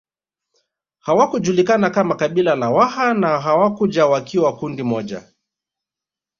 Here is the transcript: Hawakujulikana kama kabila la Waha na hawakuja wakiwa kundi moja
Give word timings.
Hawakujulikana 0.99 1.89
kama 1.89 2.15
kabila 2.15 2.55
la 2.55 2.69
Waha 2.69 3.13
na 3.13 3.39
hawakuja 3.41 4.05
wakiwa 4.05 4.55
kundi 4.57 4.83
moja 4.83 5.23